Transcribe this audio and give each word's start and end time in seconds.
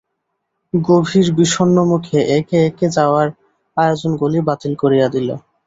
গভীর 0.73 1.27
বিষন্নমুখে 1.39 2.19
একে 2.37 2.57
একে 2.67 2.87
যাওয়ার 2.97 3.27
আয়োজনগুলি 3.77 4.39
বাতিল 4.47 4.73
করিয়া 4.81 5.07
দিল। 5.15 5.29